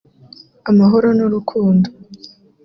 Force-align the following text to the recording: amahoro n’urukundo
amahoro 0.69 1.07
n’urukundo 1.17 1.87